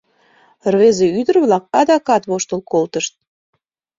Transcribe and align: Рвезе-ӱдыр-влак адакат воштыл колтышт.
Рвезе-ӱдыр-влак 0.73 1.63
адакат 1.79 2.23
воштыл 2.29 2.59
колтышт. 2.71 3.13